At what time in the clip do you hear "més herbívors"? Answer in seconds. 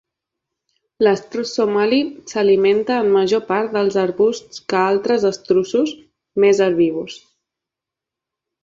6.47-7.25